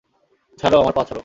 [0.59, 1.19] ছাড়ো, আমার পা ছাড়ো!